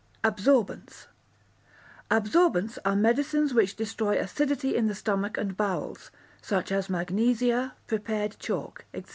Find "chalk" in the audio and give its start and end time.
8.39-8.85